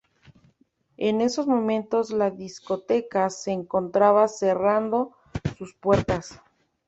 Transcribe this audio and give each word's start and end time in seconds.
En 0.97 1.21
esos 1.21 1.45
momentos 1.45 2.09
la 2.09 2.31
discoteca 2.31 3.29
se 3.29 3.51
encontraba 3.51 4.27
cerrando 4.27 5.15
sus 5.59 5.75
puertas. 5.75 6.41